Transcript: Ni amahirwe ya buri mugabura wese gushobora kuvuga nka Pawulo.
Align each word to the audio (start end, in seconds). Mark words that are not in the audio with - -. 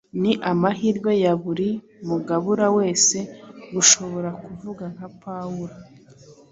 Ni 0.21 0.31
amahirwe 0.51 1.11
ya 1.23 1.33
buri 1.43 1.69
mugabura 2.07 2.65
wese 2.77 3.17
gushobora 3.73 4.29
kuvuga 4.43 4.83
nka 4.93 5.07
Pawulo. 5.23 5.75